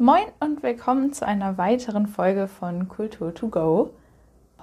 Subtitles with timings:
[0.00, 3.90] Moin und willkommen zu einer weiteren Folge von Kultur to Go.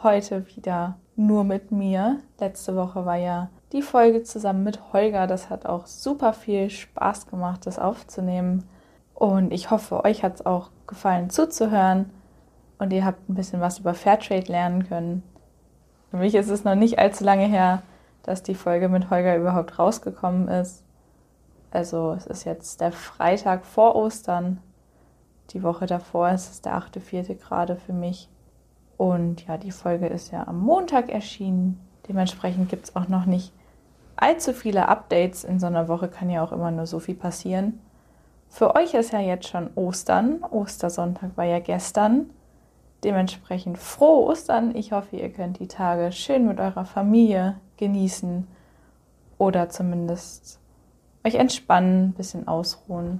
[0.01, 2.21] Heute wieder nur mit mir.
[2.39, 5.27] Letzte Woche war ja die Folge zusammen mit Holger.
[5.27, 8.63] Das hat auch super viel Spaß gemacht, das aufzunehmen.
[9.13, 12.11] Und ich hoffe, euch hat es auch gefallen zuzuhören
[12.79, 15.21] und ihr habt ein bisschen was über Fairtrade lernen können.
[16.11, 17.81] Für mich ist es noch nicht allzu lange her,
[18.23, 20.85] dass die Folge mit Holger überhaupt rausgekommen ist.
[21.71, 24.61] Also es ist jetzt der Freitag vor Ostern
[25.51, 27.35] die Woche davor ist es der 8.4.
[27.35, 28.29] gerade für mich.
[28.97, 31.79] Und ja, die Folge ist ja am Montag erschienen.
[32.07, 33.51] Dementsprechend gibt es auch noch nicht
[34.15, 35.43] allzu viele Updates.
[35.43, 37.79] In so einer Woche kann ja auch immer nur so viel passieren.
[38.49, 40.43] Für euch ist ja jetzt schon Ostern.
[40.43, 42.29] Ostersonntag war ja gestern.
[43.03, 44.75] Dementsprechend frohe Ostern.
[44.75, 48.47] Ich hoffe, ihr könnt die Tage schön mit eurer Familie genießen
[49.37, 50.59] oder zumindest
[51.25, 53.19] euch entspannen, ein bisschen ausruhen.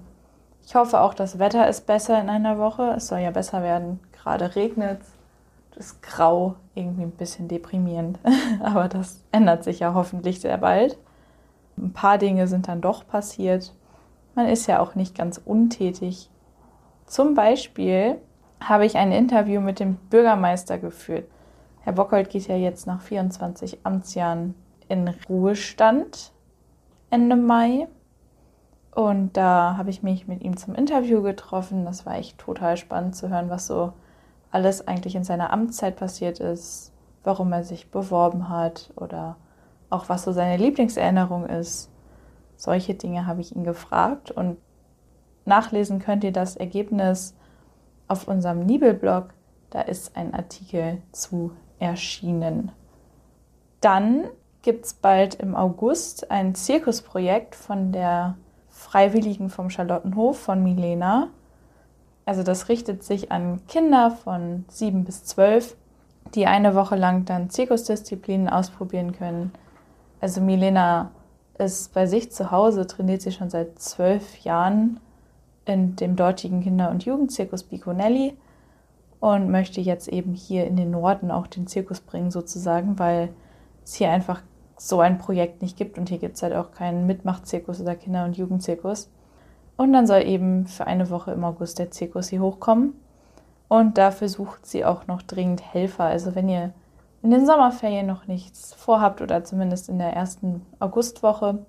[0.65, 2.95] Ich hoffe auch, das Wetter ist besser in einer Woche.
[2.97, 3.99] Es soll ja besser werden.
[4.11, 5.01] Gerade regnet
[5.71, 5.77] es.
[5.77, 8.17] ist grau, irgendwie ein bisschen deprimierend.
[8.63, 10.97] Aber das ändert sich ja hoffentlich sehr bald.
[11.77, 13.73] Ein paar Dinge sind dann doch passiert.
[14.33, 16.29] Man ist ja auch nicht ganz untätig.
[17.05, 18.17] Zum Beispiel
[18.59, 21.25] habe ich ein Interview mit dem Bürgermeister geführt.
[21.81, 24.55] Herr Bockhold geht ja jetzt nach 24 Amtsjahren
[24.87, 26.31] in Ruhestand
[27.11, 27.87] Ende Mai.
[28.95, 31.83] Und da habe ich mich mit ihm zum Interview getroffen.
[31.83, 33.91] Das war echt total spannend zu hören, was so
[34.51, 36.93] alles eigentlich in seiner Amtszeit passiert ist,
[37.25, 39.35] warum er sich beworben hat oder
[39.89, 41.91] auch was so seine Lieblingserinnerung ist.
[42.55, 44.57] Solche Dinge habe ich ihn gefragt und
[45.43, 47.35] nachlesen könnt ihr das Ergebnis
[48.07, 49.33] auf unserem Nibelblog.
[49.71, 52.71] Da ist ein Artikel zu erschienen.
[53.81, 54.29] Dann
[54.61, 58.37] gibt es bald im August ein Zirkusprojekt von der
[58.95, 61.27] Freiwilligen vom Charlottenhof von Milena.
[62.23, 65.75] Also das richtet sich an Kinder von 7 bis 12,
[66.33, 69.51] die eine Woche lang dann Zirkusdisziplinen ausprobieren können.
[70.21, 71.11] Also Milena
[71.57, 75.01] ist bei sich zu Hause, trainiert sie schon seit zwölf Jahren
[75.65, 78.37] in dem dortigen Kinder- und Jugendzirkus Biconelli
[79.19, 83.27] und möchte jetzt eben hier in den Norden auch den Zirkus bringen sozusagen, weil
[83.83, 84.41] es hier einfach
[84.77, 88.25] so ein Projekt nicht gibt und hier gibt es halt auch keinen Mitmachzirkus oder Kinder-
[88.25, 89.09] und Jugendzirkus.
[89.77, 92.93] Und dann soll eben für eine Woche im August der Zirkus hier hochkommen.
[93.67, 96.05] Und dafür sucht sie auch noch dringend Helfer.
[96.05, 96.73] Also wenn ihr
[97.23, 101.65] in den Sommerferien noch nichts vorhabt oder zumindest in der ersten Augustwoche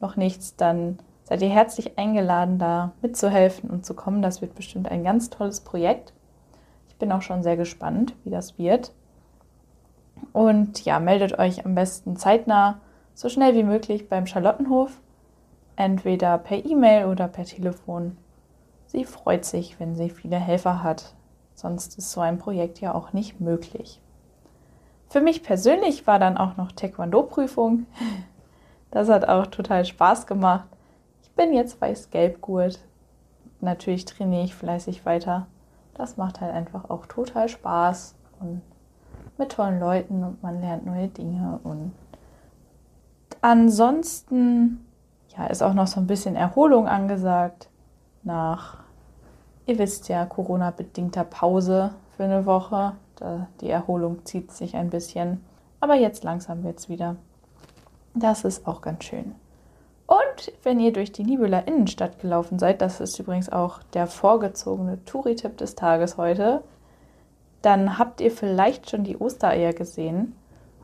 [0.00, 4.22] noch nichts, dann seid ihr herzlich eingeladen, da mitzuhelfen und zu kommen.
[4.22, 6.12] Das wird bestimmt ein ganz tolles Projekt.
[6.88, 8.92] Ich bin auch schon sehr gespannt, wie das wird.
[10.32, 12.80] Und ja, meldet euch am besten zeitnah,
[13.14, 15.00] so schnell wie möglich beim Charlottenhof,
[15.76, 18.16] entweder per E-Mail oder per Telefon.
[18.86, 21.14] Sie freut sich, wenn sie viele Helfer hat,
[21.54, 24.00] sonst ist so ein Projekt ja auch nicht möglich.
[25.08, 27.86] Für mich persönlich war dann auch noch Taekwondo-Prüfung.
[28.90, 30.68] Das hat auch total Spaß gemacht.
[31.22, 32.78] Ich bin jetzt weiß-gelb-Gurt.
[33.62, 35.46] Natürlich trainiere ich fleißig weiter.
[35.94, 38.60] Das macht halt einfach auch total Spaß und
[39.38, 41.60] mit tollen Leuten und man lernt neue Dinge.
[41.62, 41.92] Und
[43.40, 44.84] ansonsten
[45.36, 47.68] ja, ist auch noch so ein bisschen Erholung angesagt
[48.22, 48.78] nach,
[49.66, 52.92] ihr wisst ja, Corona-bedingter Pause für eine Woche.
[53.60, 55.44] die Erholung zieht sich ein bisschen.
[55.80, 57.16] Aber jetzt langsam wird es wieder.
[58.14, 59.34] Das ist auch ganz schön.
[60.06, 65.02] Und wenn ihr durch die Nibeler Innenstadt gelaufen seid, das ist übrigens auch der vorgezogene
[65.04, 66.62] Touri-Tipp des Tages heute,
[67.62, 70.36] dann habt ihr vielleicht schon die Ostereier gesehen.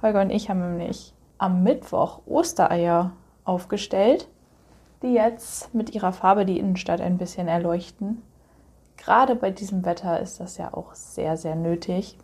[0.03, 3.13] Holger und ich haben nämlich am Mittwoch Ostereier
[3.45, 4.29] aufgestellt,
[5.03, 8.23] die jetzt mit ihrer Farbe die Innenstadt ein bisschen erleuchten.
[8.97, 12.19] Gerade bei diesem Wetter ist das ja auch sehr, sehr nötig.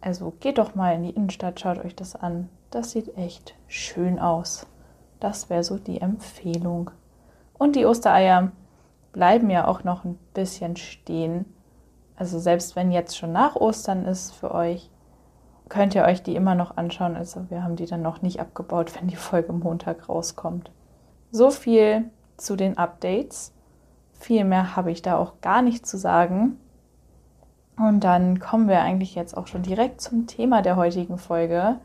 [0.00, 2.48] Also geht doch mal in die Innenstadt, schaut euch das an.
[2.70, 4.66] Das sieht echt schön aus.
[5.18, 6.90] Das wäre so die Empfehlung.
[7.56, 8.52] Und die Ostereier
[9.12, 11.46] bleiben ja auch noch ein bisschen stehen.
[12.16, 14.90] Also selbst wenn jetzt schon nach Ostern ist für euch,
[15.68, 17.16] könnt ihr euch die immer noch anschauen.
[17.16, 20.70] Also wir haben die dann noch nicht abgebaut, wenn die Folge Montag rauskommt.
[21.30, 23.52] So viel zu den Updates.
[24.12, 26.58] Viel mehr habe ich da auch gar nicht zu sagen.
[27.76, 31.80] Und dann kommen wir eigentlich jetzt auch schon direkt zum Thema der heutigen Folge.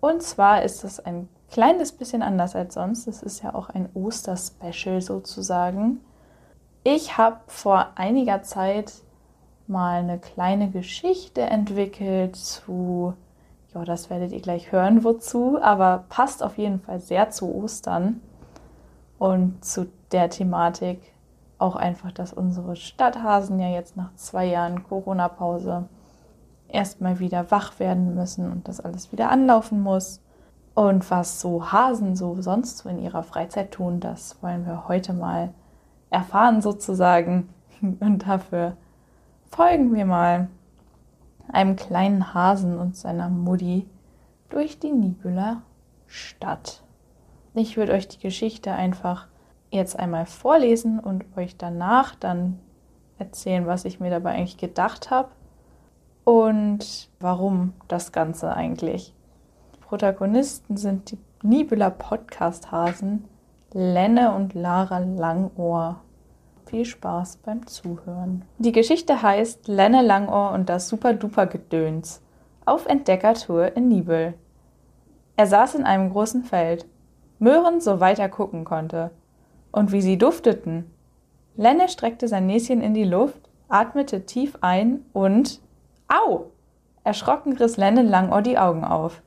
[0.00, 3.06] Und zwar ist es ein kleines bisschen anders als sonst.
[3.06, 6.00] Es ist ja auch ein Osterspecial sozusagen.
[6.82, 8.92] Ich habe vor einiger Zeit
[9.66, 13.14] mal eine kleine Geschichte entwickelt zu,
[13.74, 18.20] ja, das werdet ihr gleich hören, wozu, aber passt auf jeden Fall sehr zu Ostern
[19.18, 21.00] und zu der Thematik
[21.58, 25.88] auch einfach, dass unsere Stadthasen ja jetzt nach zwei Jahren Corona-Pause
[26.68, 30.20] erstmal wieder wach werden müssen und das alles wieder anlaufen muss.
[30.74, 35.12] Und was so Hasen so sonst so in ihrer Freizeit tun, das wollen wir heute
[35.12, 35.54] mal
[36.10, 37.48] erfahren sozusagen.
[38.00, 38.76] Und dafür
[39.54, 40.48] folgen wir mal
[41.46, 43.88] einem kleinen Hasen und seiner Mutti
[44.48, 45.62] durch die Nibüler
[46.08, 46.82] Stadt.
[47.54, 49.28] Ich würde euch die Geschichte einfach
[49.70, 52.58] jetzt einmal vorlesen und euch danach dann
[53.18, 55.28] erzählen, was ich mir dabei eigentlich gedacht habe
[56.24, 59.14] und warum das Ganze eigentlich.
[59.82, 63.28] Protagonisten sind die Nibüler Podcast-Hasen
[63.72, 66.00] Lenne und Lara Langohr.
[66.74, 68.44] Viel Spaß beim Zuhören.
[68.58, 72.20] Die Geschichte heißt Lenne Langohr und das Super-Duper-Gedöns
[72.64, 74.34] auf Entdeckertour in Nibel.
[75.36, 76.86] Er saß in einem großen Feld.
[77.38, 79.12] Möhren, so weit er gucken konnte.
[79.70, 80.90] Und wie sie dufteten.
[81.54, 85.60] Lenne streckte sein Näschen in die Luft, atmete tief ein und
[86.08, 86.46] Au!
[87.04, 89.22] Erschrocken riss Lenne Langohr die Augen auf.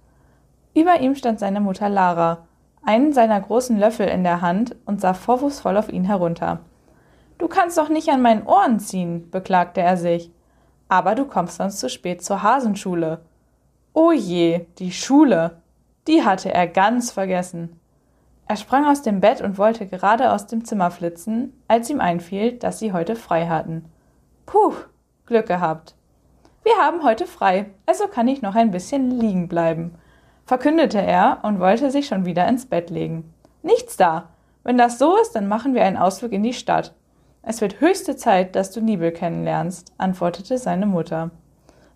[0.73, 2.39] Über ihm stand seine Mutter Lara,
[2.83, 6.59] einen seiner großen Löffel in der Hand und sah vorwurfsvoll auf ihn herunter.
[7.37, 10.31] Du kannst doch nicht an meinen Ohren ziehen, beklagte er sich.
[10.89, 13.21] Aber du kommst sonst zu spät zur Hasenschule.
[13.93, 15.61] Oh je, die Schule.
[16.07, 17.79] Die hatte er ganz vergessen.
[18.47, 22.53] Er sprang aus dem Bett und wollte gerade aus dem Zimmer flitzen, als ihm einfiel,
[22.53, 23.85] dass sie heute frei hatten.
[24.45, 24.73] Puh,
[25.25, 25.95] Glück gehabt.
[26.63, 29.95] Wir haben heute frei, also kann ich noch ein bisschen liegen bleiben,
[30.45, 33.33] verkündete er und wollte sich schon wieder ins Bett legen.
[33.63, 34.29] Nichts da.
[34.63, 36.93] Wenn das so ist, dann machen wir einen Ausflug in die Stadt.
[37.49, 41.31] Es wird höchste Zeit, dass du Nibel kennenlernst, antwortete seine Mutter.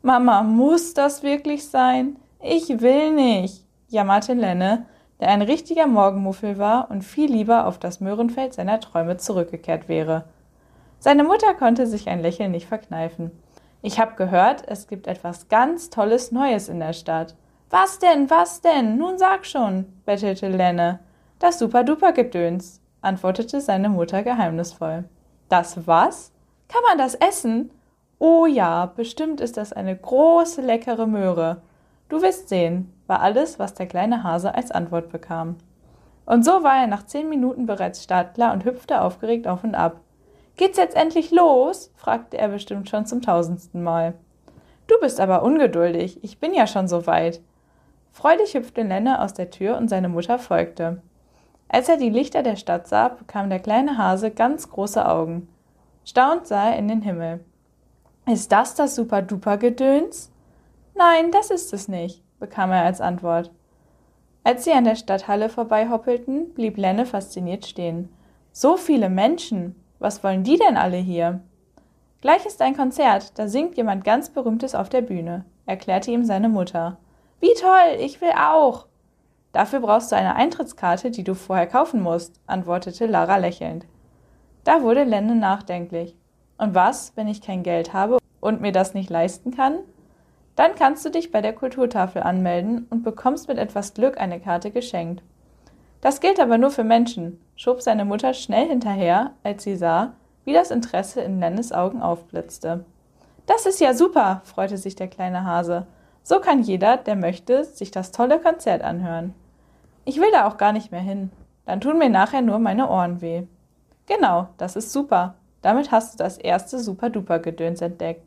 [0.01, 2.15] Mama, muss das wirklich sein?
[2.42, 4.86] Ich will nicht, jammerte Lenne,
[5.19, 10.24] der ein richtiger Morgenmuffel war und viel lieber auf das Möhrenfeld seiner Träume zurückgekehrt wäre.
[11.00, 13.31] Seine Mutter konnte sich ein Lächeln nicht verkneifen.
[13.81, 17.36] Ich habe gehört, es gibt etwas ganz Tolles Neues in der Stadt.
[17.69, 18.98] Was denn, was denn?
[18.98, 21.00] Nun sag schon, bettelte Lenne.
[21.39, 25.03] Das Super-Duper-Gedöns, antwortete seine Mutter geheimnisvoll.
[25.51, 26.31] Das was?
[26.69, 27.71] Kann man das essen?
[28.19, 31.62] Oh ja, bestimmt ist das eine große, leckere Möhre.
[32.07, 35.57] Du wirst sehen, war alles, was der kleine Hase als Antwort bekam.
[36.25, 40.00] Und so war er nach zehn Minuten bereits startklar und hüpfte aufgeregt auf und ab.
[40.56, 41.92] Geht's jetzt endlich los?
[41.98, 44.13] fragte er bestimmt schon zum tausendsten Mal.
[44.88, 47.42] Du bist aber ungeduldig, ich bin ja schon so weit.
[48.13, 51.01] Freudig hüpfte Lenne aus der Tür und seine Mutter folgte.
[51.73, 55.47] Als er die Lichter der Stadt sah, bekam der kleine Hase ganz große Augen.
[56.03, 57.45] Staunt sah er in den Himmel.
[58.25, 60.33] Ist das das Super-Duper-Gedöns?
[60.95, 63.51] Nein, das ist es nicht, bekam er als Antwort.
[64.44, 68.09] Als sie an der Stadthalle vorbeihoppelten, blieb Lenne fasziniert stehen.
[68.51, 69.75] So viele Menschen!
[70.00, 71.39] Was wollen die denn alle hier?
[72.19, 76.50] Gleich ist ein Konzert, da singt jemand ganz Berühmtes auf der Bühne, erklärte ihm seine
[76.50, 76.97] Mutter.
[77.39, 78.88] Wie toll, ich will auch.
[79.53, 83.86] Dafür brauchst du eine Eintrittskarte, die du vorher kaufen musst, antwortete Lara lächelnd.
[84.63, 86.15] Da wurde Lenne nachdenklich.
[86.57, 89.80] Und was, wenn ich kein Geld habe und mir das nicht leisten kann?
[90.56, 94.71] Dann kannst du dich bei der Kulturtafel anmelden und bekommst mit etwas Glück eine Karte
[94.71, 95.24] geschenkt.
[96.01, 100.13] Das gilt aber nur für Menschen, schob seine Mutter schnell hinterher, als sie sah,
[100.45, 102.86] wie das Interesse in Lennes Augen aufblitzte.
[103.45, 105.88] Das ist ja super, freute sich der kleine Hase.
[106.24, 109.34] So kann jeder, der möchte, sich das tolle Konzert anhören.
[110.05, 111.31] Ich will da auch gar nicht mehr hin.
[111.65, 113.43] Dann tun mir nachher nur meine Ohren weh.
[114.08, 115.36] Genau, das ist super.
[115.62, 118.24] Damit hast du das erste Super-Duper-Gedöns entdeckt.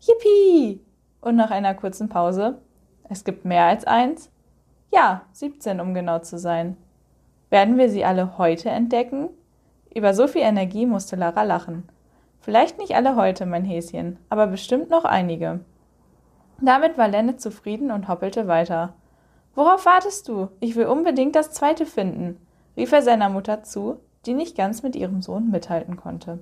[0.00, 0.80] Yippie!
[1.20, 2.58] Und nach einer kurzen Pause.
[3.08, 4.30] Es gibt mehr als eins?
[4.90, 6.76] Ja, 17, um genau zu sein.
[7.50, 9.28] Werden wir sie alle heute entdecken?
[9.94, 11.88] Über so viel Energie musste Lara lachen.
[12.40, 15.60] Vielleicht nicht alle heute, mein Häschen, aber bestimmt noch einige.
[16.60, 18.94] Damit war Lenne zufrieden und hoppelte weiter.
[19.58, 20.50] Worauf wartest du?
[20.60, 22.40] Ich will unbedingt das zweite finden,
[22.76, 26.38] rief er seiner Mutter zu, die nicht ganz mit ihrem Sohn mithalten konnte.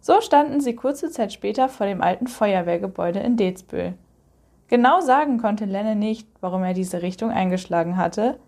[0.00, 3.94] So standen sie kurze Zeit später vor dem alten Feuerwehrgebäude in Dezbühl.
[4.66, 8.40] Genau sagen konnte Lenne nicht, warum er diese Richtung eingeschlagen hatte,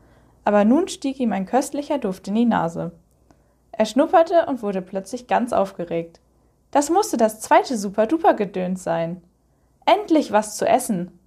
[0.44, 2.90] aber nun stieg ihm ein köstlicher Duft in die Nase.
[3.70, 6.18] Er schnupperte und wurde plötzlich ganz aufgeregt.
[6.72, 9.22] Das musste das zweite Super-Duper-Gedöns sein.
[9.86, 11.19] Endlich was zu essen!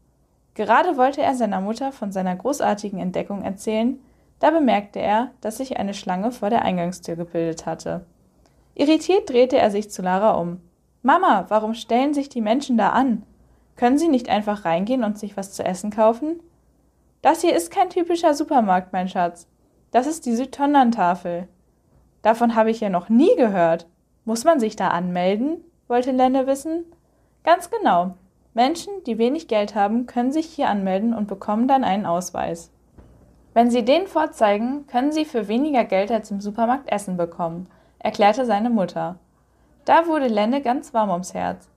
[0.55, 3.99] Gerade wollte er seiner Mutter von seiner großartigen Entdeckung erzählen,
[4.39, 8.05] da bemerkte er, dass sich eine Schlange vor der Eingangstür gebildet hatte.
[8.75, 10.59] Irritiert drehte er sich zu Lara um.
[11.01, 13.23] Mama, warum stellen sich die Menschen da an?
[13.75, 16.39] Können sie nicht einfach reingehen und sich was zu essen kaufen?
[17.21, 19.47] Das hier ist kein typischer Supermarkt, mein Schatz.
[19.91, 21.47] Das ist die Südtondern-Tafel.
[22.21, 23.87] Davon habe ich ja noch nie gehört.
[24.25, 25.63] Muss man sich da anmelden?
[25.87, 26.85] wollte Lenne wissen.
[27.43, 28.15] Ganz genau.
[28.53, 32.71] Menschen, die wenig Geld haben, können sich hier anmelden und bekommen dann einen Ausweis.
[33.53, 37.67] Wenn sie den vorzeigen, können sie für weniger Geld als im Supermarkt Essen bekommen,
[37.99, 39.17] erklärte seine Mutter.
[39.85, 41.69] Da wurde Lenne ganz warm ums Herz.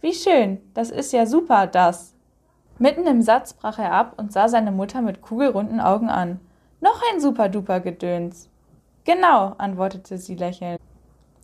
[0.00, 2.14] Wie schön, das ist ja super, das.
[2.78, 6.40] Mitten im Satz brach er ab und sah seine Mutter mit kugelrunden Augen an.
[6.80, 8.50] Noch ein super-duper Gedöns.
[9.04, 10.80] Genau, antwortete sie lächelnd.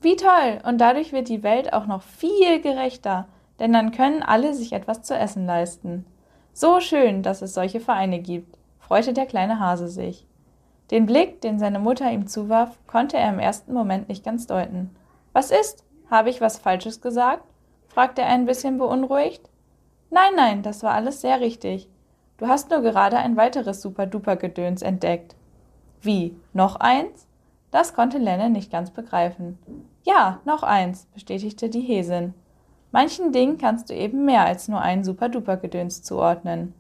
[0.02, 3.28] Wie toll, und dadurch wird die Welt auch noch viel gerechter,
[3.62, 6.04] denn dann können alle sich etwas zu essen leisten.
[6.52, 10.26] So schön, dass es solche Vereine gibt, freute der kleine Hase sich.
[10.90, 14.90] Den Blick, den seine Mutter ihm zuwarf, konnte er im ersten Moment nicht ganz deuten.
[15.32, 15.84] Was ist?
[16.10, 17.44] Habe ich was Falsches gesagt?
[17.86, 19.48] fragte er ein bisschen beunruhigt.
[20.10, 21.88] Nein, nein, das war alles sehr richtig.
[22.38, 25.36] Du hast nur gerade ein weiteres Super-Duper-Gedöns entdeckt.
[26.00, 26.36] Wie?
[26.52, 27.28] Noch eins?
[27.70, 29.56] Das konnte Lenne nicht ganz begreifen.
[30.02, 32.34] Ja, noch eins, bestätigte die Häsin.
[32.92, 36.74] Manchen Dingen kannst du eben mehr als nur ein Super-Duper-Gedöns zuordnen.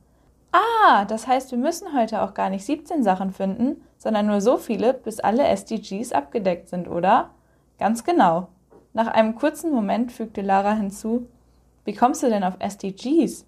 [0.52, 4.58] Ah, das heißt, wir müssen heute auch gar nicht 17 Sachen finden, sondern nur so
[4.58, 7.30] viele, bis alle SDGs abgedeckt sind, oder?
[7.78, 8.48] Ganz genau.
[8.92, 11.26] Nach einem kurzen Moment fügte Lara hinzu,
[11.84, 13.46] wie kommst du denn auf SDGs?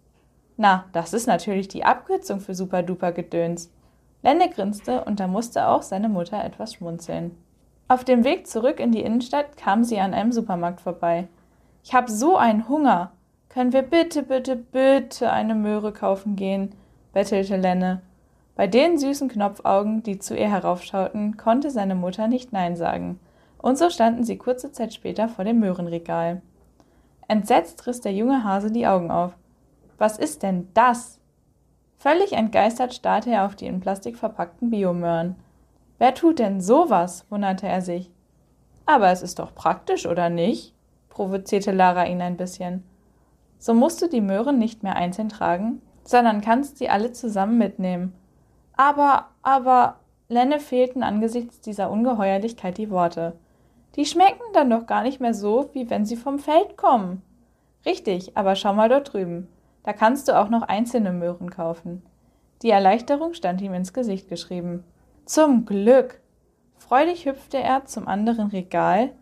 [0.56, 3.70] Na, das ist natürlich die Abkürzung für Super-Duper-Gedöns.
[4.22, 7.36] Lenne grinste und da musste auch seine Mutter etwas schmunzeln.
[7.88, 11.28] Auf dem Weg zurück in die Innenstadt kam sie an einem Supermarkt vorbei.
[11.84, 13.12] Ich habe so einen Hunger.
[13.50, 16.74] Können wir bitte, bitte, bitte eine Möhre kaufen gehen?
[17.12, 18.00] bettelte Lenne.
[18.56, 23.20] Bei den süßen Knopfaugen, die zu ihr heraufschauten, konnte seine Mutter nicht Nein sagen.
[23.58, 26.40] Und so standen sie kurze Zeit später vor dem Möhrenregal.
[27.28, 29.36] Entsetzt riss der junge Hase die Augen auf.
[29.98, 31.20] Was ist denn das?
[31.98, 35.36] Völlig entgeistert starrte er auf die in Plastik verpackten Biomöhren.
[35.98, 37.26] Wer tut denn sowas?
[37.28, 38.10] wunderte er sich.
[38.86, 40.74] Aber es ist doch praktisch, oder nicht?
[41.14, 42.82] Provozierte Lara ihn ein bisschen.
[43.58, 48.12] So musst du die Möhren nicht mehr einzeln tragen, sondern kannst sie alle zusammen mitnehmen.
[48.76, 53.34] Aber, aber, Lenne fehlten angesichts dieser Ungeheuerlichkeit die Worte.
[53.94, 57.22] Die schmecken dann doch gar nicht mehr so, wie wenn sie vom Feld kommen.
[57.86, 59.48] Richtig, aber schau mal dort drüben.
[59.84, 62.02] Da kannst du auch noch einzelne Möhren kaufen.
[62.62, 64.82] Die Erleichterung stand ihm ins Gesicht geschrieben.
[65.26, 66.20] Zum Glück!
[66.78, 69.12] Freudig hüpfte er zum anderen Regal,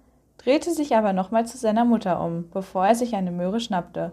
[0.42, 4.12] drehte sich aber nochmal zu seiner Mutter um, bevor er sich eine Möhre schnappte.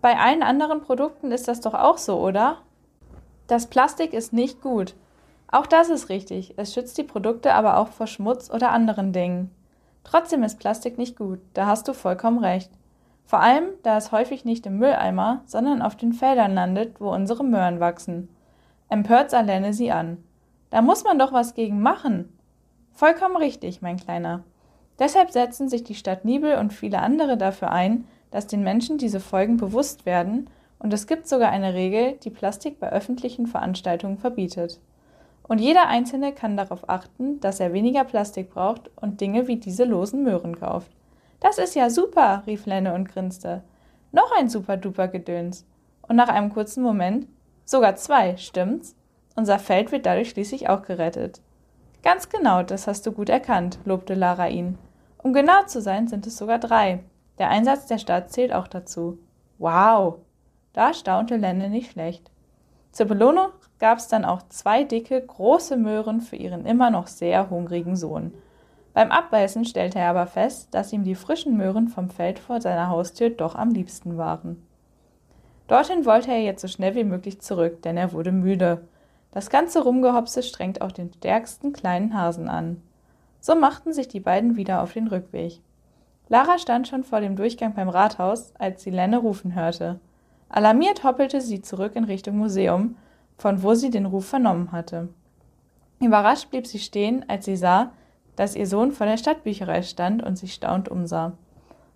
[0.00, 2.58] Bei allen anderen Produkten ist das doch auch so, oder?
[3.46, 4.94] Das Plastik ist nicht gut.
[5.50, 6.54] Auch das ist richtig.
[6.56, 9.50] Es schützt die Produkte aber auch vor Schmutz oder anderen Dingen.
[10.02, 12.70] Trotzdem ist Plastik nicht gut, da hast du vollkommen recht.
[13.24, 17.42] Vor allem, da es häufig nicht im Mülleimer, sondern auf den Feldern landet, wo unsere
[17.42, 18.28] Möhren wachsen.
[18.90, 20.22] Empört sah Lenne sie an.
[20.68, 22.36] Da muss man doch was gegen machen.
[22.92, 24.44] Vollkommen richtig, mein Kleiner.
[24.98, 29.20] Deshalb setzen sich die Stadt Nibel und viele andere dafür ein, dass den Menschen diese
[29.20, 30.48] Folgen bewusst werden,
[30.78, 34.80] und es gibt sogar eine Regel, die Plastik bei öffentlichen Veranstaltungen verbietet.
[35.42, 39.84] Und jeder Einzelne kann darauf achten, dass er weniger Plastik braucht und Dinge wie diese
[39.84, 40.90] losen Möhren kauft.
[41.40, 43.62] Das ist ja super, rief Lenne und grinste.
[44.12, 45.66] Noch ein super duper Gedöns.
[46.02, 47.26] Und nach einem kurzen Moment,
[47.64, 48.94] sogar zwei, stimmt's?
[49.36, 51.40] Unser Feld wird dadurch schließlich auch gerettet.
[52.02, 54.78] Ganz genau, das hast du gut erkannt, lobte Lara ihn.
[55.24, 57.02] Um genau zu sein, sind es sogar drei.
[57.38, 59.18] Der Einsatz der Stadt zählt auch dazu.
[59.56, 60.18] Wow!
[60.74, 62.30] Da staunte Lenne nicht schlecht.
[62.92, 67.48] Zur Belohnung gab es dann auch zwei dicke, große Möhren für ihren immer noch sehr
[67.48, 68.34] hungrigen Sohn.
[68.92, 72.90] Beim Abbeißen stellte er aber fest, dass ihm die frischen Möhren vom Feld vor seiner
[72.90, 74.62] Haustür doch am liebsten waren.
[75.68, 78.86] Dorthin wollte er jetzt so schnell wie möglich zurück, denn er wurde müde.
[79.30, 82.82] Das ganze Rumgehopse strengt auch den stärksten kleinen Hasen an.
[83.46, 85.60] So machten sich die beiden wieder auf den Rückweg.
[86.30, 90.00] Lara stand schon vor dem Durchgang beim Rathaus, als sie Lenne rufen hörte.
[90.48, 92.96] Alarmiert hoppelte sie zurück in Richtung Museum,
[93.36, 95.10] von wo sie den Ruf vernommen hatte.
[96.00, 97.92] Überrascht blieb sie stehen, als sie sah,
[98.34, 101.34] dass ihr Sohn vor der Stadtbücherei stand und sich staunt umsah.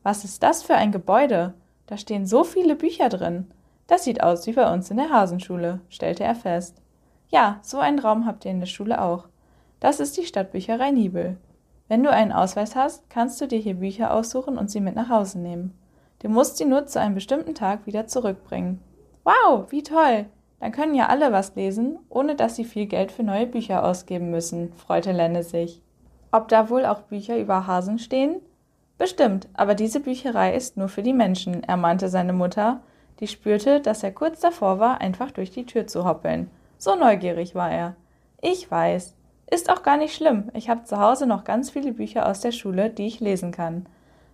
[0.03, 1.55] Was ist das für ein Gebäude?
[1.87, 3.47] Da stehen so viele Bücher drin.
[3.87, 6.83] Das sieht aus wie bei uns in der Hasenschule, stellte er fest.
[7.31, 9.29] Ja, so einen Raum habt ihr in der Schule auch.
[9.81, 11.37] Das ist die Stadtbücherei Nibel.
[11.89, 15.09] Wenn du einen Ausweis hast, kannst du dir hier Bücher aussuchen und sie mit nach
[15.09, 15.79] Hause nehmen.
[16.21, 18.81] Du musst sie nur zu einem bestimmten Tag wieder zurückbringen.
[19.25, 20.27] Wow, wie toll!
[20.61, 24.31] Dann können ja alle was lesen, ohne dass sie viel Geld für neue Bücher ausgeben
[24.31, 25.81] müssen, freute Lenne sich.
[26.33, 28.41] Ob da wohl auch Bücher über Hasen stehen?
[28.99, 32.81] Bestimmt, aber diese Bücherei ist nur für die Menschen, ermahnte seine Mutter,
[33.21, 36.51] die spürte, dass er kurz davor war, einfach durch die Tür zu hoppeln.
[36.77, 37.97] So neugierig war er.
[38.41, 39.15] Ich weiß.
[39.51, 40.51] Ist auch gar nicht schlimm.
[40.53, 43.87] Ich habe zu Hause noch ganz viele Bücher aus der Schule, die ich lesen kann.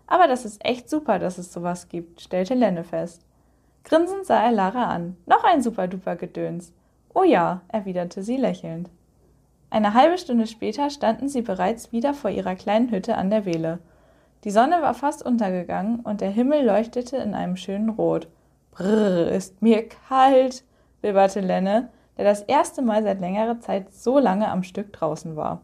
[0.07, 3.23] Aber das ist echt super, dass es sowas gibt, stellte Lenne fest.
[3.85, 5.17] Grinsend sah er Lara an.
[5.27, 6.73] Noch ein super-duper Gedöns.
[7.15, 8.91] Oh ja, erwiderte sie lächelnd.
[9.71, 13.79] Eine halbe Stunde später standen sie bereits wieder vor ihrer kleinen Hütte an der Wehle.
[14.45, 18.29] Die Sonne war fast untergegangen und der Himmel leuchtete in einem schönen Rot.
[18.73, 20.65] Brrr, ist mir kalt,
[21.03, 25.61] wibberte Lenne, der das erste Mal seit längerer Zeit so lange am Stück draußen war.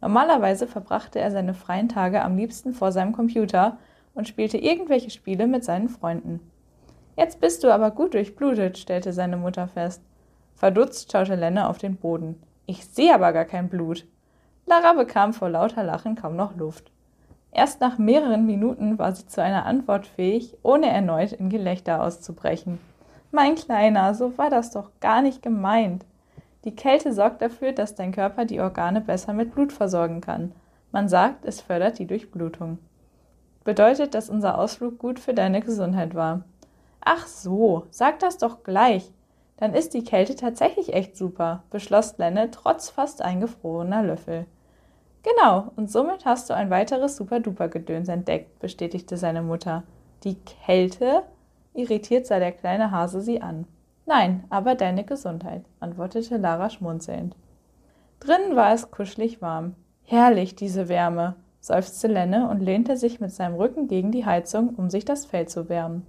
[0.00, 3.78] Normalerweise verbrachte er seine freien Tage am liebsten vor seinem Computer
[4.14, 6.40] und spielte irgendwelche Spiele mit seinen Freunden.
[7.16, 10.02] Jetzt bist du aber gut durchblutet, stellte seine Mutter fest.
[10.54, 12.40] Verdutzt schaute Lenne auf den Boden.
[12.66, 14.06] Ich sehe aber gar kein Blut.
[14.66, 16.92] Lara bekam vor lauter Lachen kaum noch Luft.
[17.50, 22.78] Erst nach mehreren Minuten war sie zu einer Antwort fähig, ohne erneut in Gelächter auszubrechen.
[23.30, 26.04] Mein Kleiner, so war das doch gar nicht gemeint.
[26.64, 30.52] Die Kälte sorgt dafür, dass dein Körper die Organe besser mit Blut versorgen kann.
[30.92, 32.78] Man sagt, es fördert die Durchblutung.
[33.64, 36.44] Bedeutet, dass unser Ausflug gut für deine Gesundheit war.
[37.00, 39.12] Ach so, sag das doch gleich.
[39.58, 44.46] Dann ist die Kälte tatsächlich echt super, beschloss Lenne trotz fast eingefrorener Löffel.
[45.22, 49.82] Genau, und somit hast du ein weiteres Super-Duper-Gedöns entdeckt, bestätigte seine Mutter.
[50.24, 51.24] Die Kälte?
[51.78, 53.64] Irritiert sah der kleine Hase sie an.
[54.04, 57.36] Nein, aber deine Gesundheit, antwortete Lara schmunzelnd.
[58.18, 59.76] Drinnen war es kuschelig warm.
[60.02, 64.90] Herrlich, diese Wärme, seufzte Lenne und lehnte sich mit seinem Rücken gegen die Heizung, um
[64.90, 66.04] sich das Fell zu wärmen.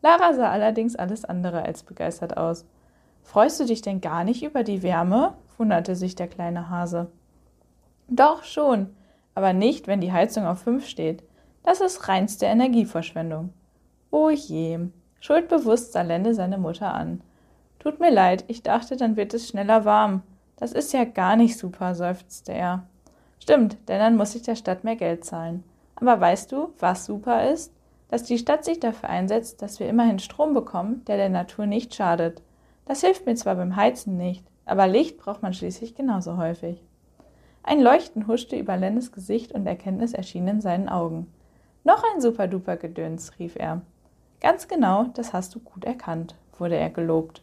[0.00, 2.64] Lara sah allerdings alles andere als begeistert aus.
[3.22, 5.34] Freust du dich denn gar nicht über die Wärme?
[5.58, 7.10] wunderte sich der kleine Hase.
[8.08, 8.96] Doch schon,
[9.34, 11.22] aber nicht, wenn die Heizung auf fünf steht.
[11.64, 13.52] Das ist reinste Energieverschwendung.
[14.10, 14.78] Oh je.
[15.20, 17.20] Schuldbewusst sah Lende seine Mutter an.
[17.78, 20.22] Tut mir leid, ich dachte, dann wird es schneller warm.
[20.56, 22.86] Das ist ja gar nicht super, seufzte er.
[23.40, 25.64] Stimmt, denn dann muss ich der Stadt mehr Geld zahlen.
[25.96, 27.72] Aber weißt du, was super ist?
[28.08, 31.94] dass die Stadt sich dafür einsetzt, dass wir immerhin Strom bekommen, der der Natur nicht
[31.94, 32.42] schadet.
[32.84, 36.80] Das hilft mir zwar beim Heizen nicht, aber Licht braucht man schließlich genauso häufig.
[37.62, 41.32] Ein Leuchten huschte über Lennes Gesicht und Erkenntnis erschien in seinen Augen.
[41.82, 43.82] Noch ein super-duper Gedöns, rief er.
[44.40, 47.42] Ganz genau, das hast du gut erkannt, wurde er gelobt.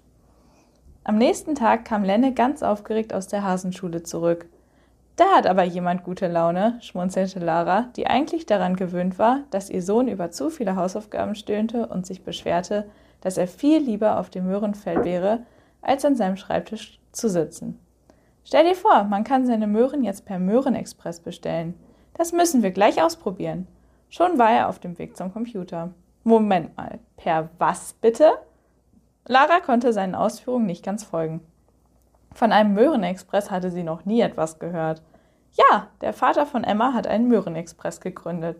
[1.03, 4.45] Am nächsten Tag kam Lenne ganz aufgeregt aus der Hasenschule zurück.
[5.15, 9.84] Da hat aber jemand gute Laune, schmunzelte Lara, die eigentlich daran gewöhnt war, dass ihr
[9.84, 12.89] Sohn über zu viele Hausaufgaben stöhnte und sich beschwerte,
[13.21, 15.45] dass er viel lieber auf dem Möhrenfeld wäre,
[15.82, 17.79] als an seinem Schreibtisch zu sitzen.
[18.43, 21.75] Stell dir vor, man kann seine Möhren jetzt per Möhrenexpress bestellen.
[22.13, 23.67] Das müssen wir gleich ausprobieren.
[24.10, 25.93] Schon war er auf dem Weg zum Computer.
[26.23, 28.31] Moment mal, per was bitte?
[29.25, 31.41] Lara konnte seinen Ausführungen nicht ganz folgen.
[32.33, 35.01] Von einem Möhrenexpress hatte sie noch nie etwas gehört.
[35.53, 38.57] Ja, der Vater von Emma hat einen Möhrenexpress gegründet.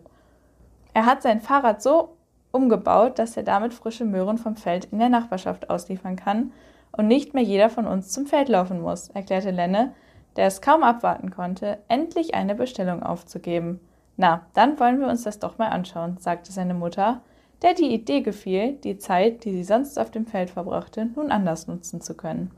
[0.92, 2.16] Er hat sein Fahrrad so
[2.52, 6.52] umgebaut, dass er damit frische Möhren vom Feld in der Nachbarschaft ausliefern kann
[6.92, 9.92] und nicht mehr jeder von uns zum Feld laufen muss, erklärte Lenne,
[10.36, 13.80] der es kaum abwarten konnte, endlich eine Bestellung aufzugeben.
[14.16, 17.22] Na, dann wollen wir uns das doch mal anschauen, sagte seine Mutter,
[17.62, 21.66] der die Idee gefiel, die Zeit, die sie sonst auf dem Feld verbrachte, nun anders
[21.66, 22.50] nutzen zu können.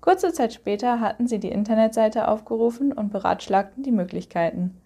[0.00, 4.80] Kurze Zeit später hatten sie die Internetseite aufgerufen und beratschlagten die Möglichkeiten.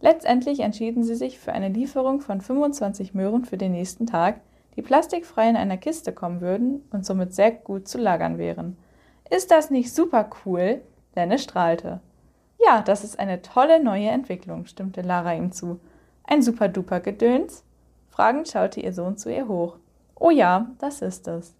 [0.00, 4.40] Letztendlich entschieden sie sich für eine Lieferung von 25 Möhren für den nächsten Tag,
[4.76, 8.76] die plastikfrei in einer Kiste kommen würden und somit sehr gut zu lagern wären.
[9.30, 10.80] Ist das nicht super cool?
[11.14, 12.00] Lenne strahlte.
[12.64, 15.80] Ja, das ist eine tolle neue Entwicklung, stimmte Lara ihm zu.
[16.24, 17.64] Ein super duper Gedöns?
[18.12, 19.78] Fragend schaute ihr Sohn zu ihr hoch.
[20.14, 21.54] Oh ja, das ist es.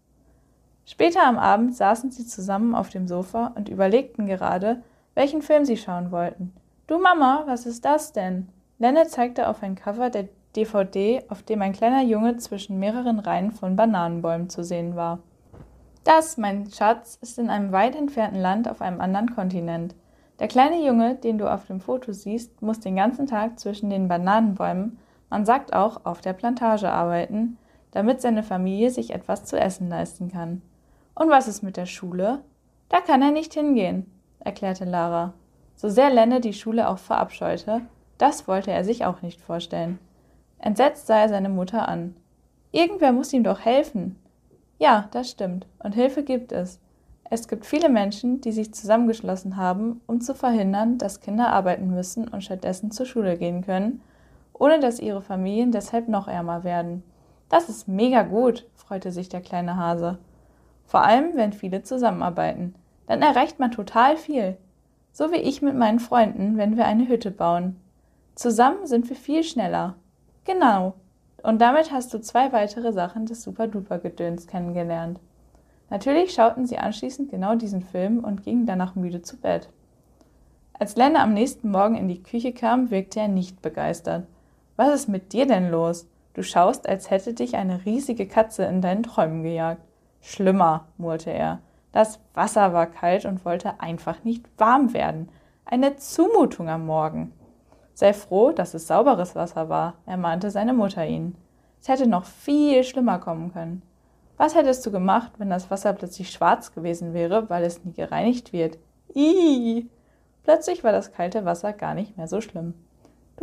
[0.84, 4.82] Später am Abend saßen sie zusammen auf dem Sofa und überlegten gerade,
[5.14, 6.52] welchen Film sie schauen wollten.
[6.86, 8.48] Du Mama, was ist das denn?
[8.78, 13.52] Lenne zeigte auf ein Cover der DVD, auf dem ein kleiner Junge zwischen mehreren Reihen
[13.52, 15.20] von Bananenbäumen zu sehen war.
[16.04, 19.94] Das, mein Schatz, ist in einem weit entfernten Land auf einem anderen Kontinent.
[20.38, 24.08] Der kleine Junge, den du auf dem Foto siehst, muss den ganzen Tag zwischen den
[24.08, 24.98] Bananenbäumen,
[25.32, 27.56] man sagt auch auf der Plantage arbeiten,
[27.92, 30.60] damit seine Familie sich etwas zu essen leisten kann.
[31.14, 32.40] Und was ist mit der Schule?
[32.90, 34.04] Da kann er nicht hingehen,
[34.40, 35.32] erklärte Lara.
[35.74, 37.80] So sehr Lenne die Schule auch verabscheute,
[38.18, 39.98] das wollte er sich auch nicht vorstellen.
[40.58, 42.14] Entsetzt sah er seine Mutter an.
[42.70, 44.18] Irgendwer muss ihm doch helfen.
[44.78, 45.66] Ja, das stimmt.
[45.78, 46.78] Und Hilfe gibt es.
[47.30, 52.28] Es gibt viele Menschen, die sich zusammengeschlossen haben, um zu verhindern, dass Kinder arbeiten müssen
[52.28, 54.02] und stattdessen zur Schule gehen können,
[54.52, 57.02] ohne dass ihre Familien deshalb noch ärmer werden.
[57.48, 60.18] Das ist mega gut, freute sich der kleine Hase.
[60.84, 62.74] Vor allem, wenn viele zusammenarbeiten.
[63.06, 64.56] Dann erreicht man total viel.
[65.12, 67.76] So wie ich mit meinen Freunden, wenn wir eine Hütte bauen.
[68.34, 69.94] Zusammen sind wir viel schneller.
[70.44, 70.94] Genau.
[71.42, 75.20] Und damit hast du zwei weitere Sachen des Super-Duper-Gedöns kennengelernt.
[75.90, 79.68] Natürlich schauten sie anschließend genau diesen Film und gingen danach müde zu Bett.
[80.72, 84.26] Als Lenne am nächsten Morgen in die Küche kam, wirkte er nicht begeistert.
[84.84, 86.08] Was ist mit dir denn los?
[86.34, 89.80] Du schaust, als hätte dich eine riesige Katze in deinen Träumen gejagt.
[90.20, 91.60] Schlimmer, murrte er.
[91.92, 95.28] Das Wasser war kalt und wollte einfach nicht warm werden.
[95.64, 97.30] Eine Zumutung am Morgen.
[97.94, 101.36] Sei froh, dass es sauberes Wasser war, ermahnte seine Mutter ihn.
[101.80, 103.82] Es hätte noch viel schlimmer kommen können.
[104.36, 108.52] Was hättest du gemacht, wenn das Wasser plötzlich schwarz gewesen wäre, weil es nie gereinigt
[108.52, 108.78] wird?
[109.14, 109.86] Ih!
[110.42, 112.74] Plötzlich war das kalte Wasser gar nicht mehr so schlimm.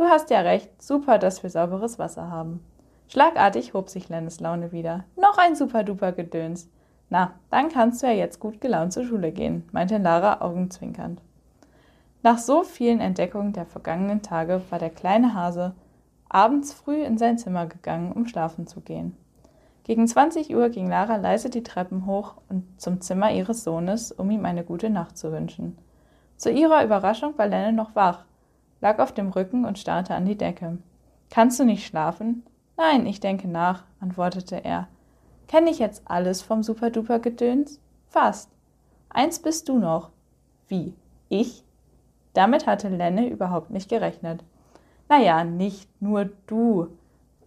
[0.00, 2.64] Du hast ja recht, super, dass wir sauberes Wasser haben.
[3.08, 5.04] Schlagartig hob sich Lennes Laune wieder.
[5.14, 6.70] Noch ein super-duper Gedöns.
[7.10, 11.20] Na, dann kannst du ja jetzt gut gelaunt zur Schule gehen, meinte Lara augenzwinkernd.
[12.22, 15.74] Nach so vielen Entdeckungen der vergangenen Tage war der kleine Hase
[16.30, 19.14] abends früh in sein Zimmer gegangen, um schlafen zu gehen.
[19.84, 24.30] Gegen 20 Uhr ging Lara leise die Treppen hoch und zum Zimmer ihres Sohnes, um
[24.30, 25.76] ihm eine gute Nacht zu wünschen.
[26.38, 28.24] Zu ihrer Überraschung war Lenne noch wach,
[28.80, 30.78] lag auf dem Rücken und starrte an die Decke.
[31.30, 32.44] Kannst du nicht schlafen?
[32.76, 34.88] Nein, ich denke nach, antwortete er.
[35.48, 37.80] Kenne ich jetzt alles vom Superduper-Gedöns?
[38.08, 38.50] Fast.
[39.08, 40.10] Eins bist du noch.
[40.68, 40.94] Wie?
[41.28, 41.64] Ich?
[42.32, 44.44] Damit hatte Lenne überhaupt nicht gerechnet.
[45.08, 46.88] Naja, nicht nur du.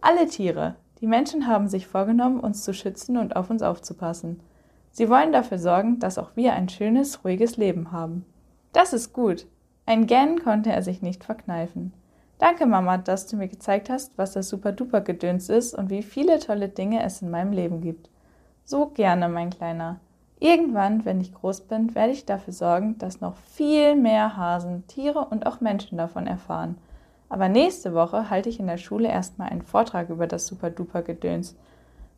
[0.00, 4.40] Alle Tiere, die Menschen haben sich vorgenommen, uns zu schützen und auf uns aufzupassen.
[4.90, 8.24] Sie wollen dafür sorgen, dass auch wir ein schönes, ruhiges Leben haben.
[8.72, 9.46] Das ist gut.
[9.86, 11.92] Ein Gähnen konnte er sich nicht verkneifen.
[12.38, 16.68] Danke, Mama, dass du mir gezeigt hast, was das Super-Duper-Gedöns ist und wie viele tolle
[16.68, 18.08] Dinge es in meinem Leben gibt.
[18.64, 20.00] So gerne, mein Kleiner.
[20.40, 25.26] Irgendwann, wenn ich groß bin, werde ich dafür sorgen, dass noch viel mehr Hasen, Tiere
[25.26, 26.76] und auch Menschen davon erfahren.
[27.28, 31.56] Aber nächste Woche halte ich in der Schule erstmal einen Vortrag über das Super-Duper-Gedöns.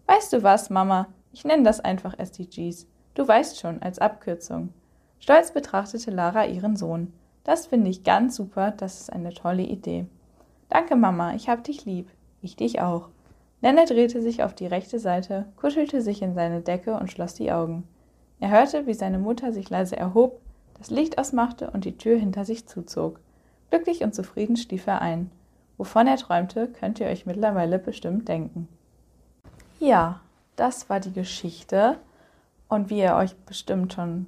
[0.06, 1.08] Weißt du was, Mama?
[1.32, 2.86] Ich nenne das einfach SDGs.
[3.14, 4.70] Du weißt schon, als Abkürzung.
[5.18, 7.12] Stolz betrachtete Lara ihren Sohn.
[7.46, 10.06] Das finde ich ganz super, das ist eine tolle Idee.
[10.68, 12.10] Danke, Mama, ich hab dich lieb.
[12.42, 13.08] Ich dich auch.
[13.62, 17.52] Lennart drehte sich auf die rechte Seite, kuschelte sich in seine Decke und schloss die
[17.52, 17.86] Augen.
[18.40, 20.40] Er hörte, wie seine Mutter sich leise erhob,
[20.76, 23.20] das Licht ausmachte und die Tür hinter sich zuzog.
[23.70, 25.30] Glücklich und zufrieden stief er ein.
[25.76, 28.66] Wovon er träumte, könnt ihr euch mittlerweile bestimmt denken.
[29.78, 30.20] Ja,
[30.56, 31.96] das war die Geschichte.
[32.68, 34.26] Und wie ihr euch bestimmt schon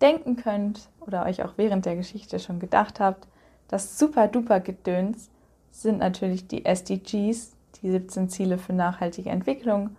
[0.00, 3.26] denken könnt oder euch auch während der Geschichte schon gedacht habt,
[3.68, 5.30] das super duper Gedöns
[5.70, 9.96] sind natürlich die SDGs, die 17 Ziele für nachhaltige Entwicklung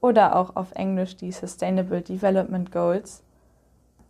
[0.00, 3.22] oder auch auf Englisch die Sustainable Development Goals.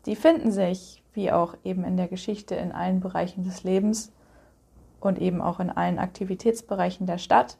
[0.07, 4.11] Die finden sich wie auch eben in der Geschichte in allen Bereichen des Lebens
[5.01, 7.59] und eben auch in allen Aktivitätsbereichen der Stadt.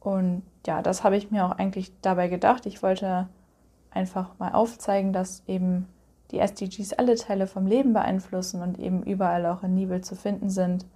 [0.00, 2.66] Und ja, das habe ich mir auch eigentlich dabei gedacht.
[2.66, 3.28] Ich wollte
[3.90, 5.86] einfach mal aufzeigen, dass eben
[6.30, 10.50] die SDGs alle Teile vom Leben beeinflussen und eben überall auch in Nibel zu finden
[10.50, 10.86] sind.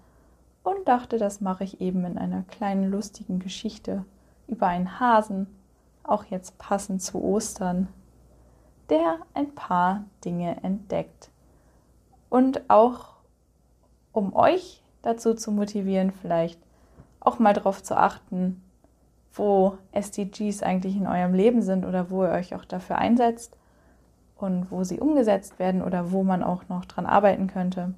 [0.62, 4.04] Und dachte, das mache ich eben in einer kleinen lustigen Geschichte
[4.46, 5.46] über einen Hasen,
[6.02, 7.88] auch jetzt passend zu Ostern
[8.90, 11.30] der ein paar Dinge entdeckt.
[12.28, 13.14] Und auch
[14.12, 16.60] um euch dazu zu motivieren, vielleicht
[17.20, 18.62] auch mal darauf zu achten,
[19.32, 23.56] wo SDGs eigentlich in eurem Leben sind oder wo ihr euch auch dafür einsetzt
[24.36, 27.94] und wo sie umgesetzt werden oder wo man auch noch dran arbeiten könnte.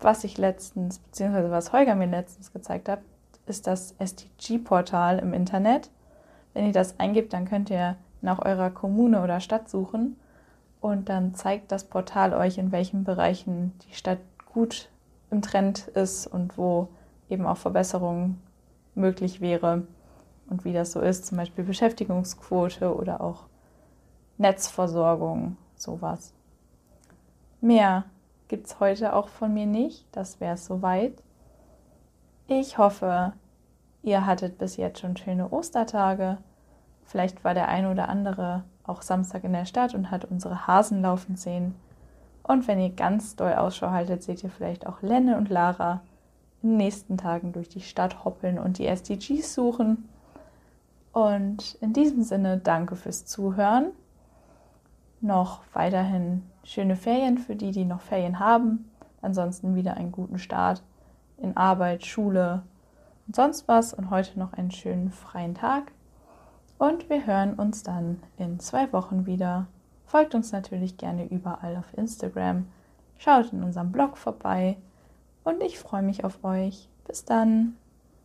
[0.00, 3.00] Was ich letztens, beziehungsweise was Holger mir letztens gezeigt hat,
[3.46, 5.90] ist das SDG-Portal im Internet.
[6.54, 10.16] Wenn ihr das eingibt, dann könnt ihr nach eurer Kommune oder Stadt suchen
[10.80, 14.18] und dann zeigt das Portal euch, in welchen Bereichen die Stadt
[14.52, 14.88] gut
[15.30, 16.88] im Trend ist und wo
[17.28, 18.40] eben auch Verbesserungen
[18.94, 19.82] möglich wäre
[20.48, 23.44] und wie das so ist, zum Beispiel Beschäftigungsquote oder auch
[24.38, 26.32] Netzversorgung, sowas.
[27.60, 28.04] Mehr
[28.48, 31.22] gibt es heute auch von mir nicht, das wäre es soweit.
[32.46, 33.34] Ich hoffe,
[34.02, 36.38] ihr hattet bis jetzt schon schöne Ostertage
[37.08, 41.00] Vielleicht war der eine oder andere auch Samstag in der Stadt und hat unsere Hasen
[41.00, 41.74] laufen sehen.
[42.42, 46.02] Und wenn ihr ganz doll Ausschau haltet, seht ihr vielleicht auch Lenne und Lara
[46.62, 50.06] in den nächsten Tagen durch die Stadt hoppeln und die SDGs suchen.
[51.12, 53.92] Und in diesem Sinne danke fürs Zuhören.
[55.20, 58.90] Noch weiterhin schöne Ferien für die, die noch Ferien haben.
[59.20, 60.82] Ansonsten wieder einen guten Start
[61.38, 62.62] in Arbeit, Schule
[63.26, 63.92] und sonst was.
[63.92, 65.92] Und heute noch einen schönen freien Tag.
[66.78, 69.66] Und wir hören uns dann in zwei Wochen wieder.
[70.06, 72.66] Folgt uns natürlich gerne überall auf Instagram.
[73.18, 74.76] Schaut in unserem Blog vorbei.
[75.42, 76.88] Und ich freue mich auf euch.
[77.06, 77.76] Bis dann.